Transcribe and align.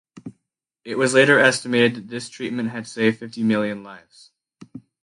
It 0.83 0.97
was 0.97 1.13
later 1.13 1.37
estimated 1.37 1.93
that 1.95 2.07
this 2.07 2.27
treatment 2.27 2.71
had 2.71 2.87
saved 2.87 3.19
fifty 3.19 3.43
million 3.43 3.83
lives. 3.83 4.31